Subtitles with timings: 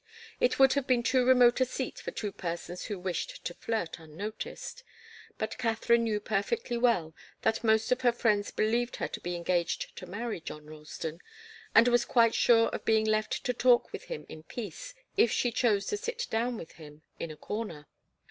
[0.39, 3.99] It would have been too remote a seat for two persons who wished to flirt
[3.99, 4.83] unnoticed,
[5.37, 9.95] but Katharine knew perfectly well that most of her friends believed her to be engaged
[9.97, 11.21] to marry John Ralston,
[11.75, 15.51] and was quite sure of being left to talk with him in peace if she
[15.51, 17.85] chose to sit down with him in a corner.